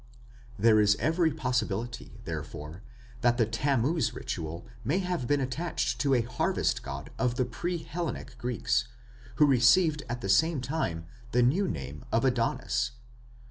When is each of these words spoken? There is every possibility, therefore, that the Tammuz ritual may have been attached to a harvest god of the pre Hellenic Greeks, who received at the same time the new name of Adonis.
There 0.57 0.79
is 0.81 0.95
every 0.99 1.29
possibility, 1.31 2.19
therefore, 2.25 2.81
that 3.21 3.37
the 3.37 3.45
Tammuz 3.45 4.15
ritual 4.15 4.65
may 4.83 4.97
have 4.97 5.27
been 5.27 5.39
attached 5.39 6.01
to 6.01 6.15
a 6.15 6.23
harvest 6.23 6.81
god 6.81 7.11
of 7.19 7.35
the 7.35 7.45
pre 7.45 7.77
Hellenic 7.77 8.35
Greeks, 8.39 8.87
who 9.35 9.45
received 9.45 10.01
at 10.09 10.21
the 10.21 10.27
same 10.27 10.59
time 10.59 11.05
the 11.33 11.43
new 11.43 11.67
name 11.67 12.03
of 12.11 12.25
Adonis. 12.25 12.93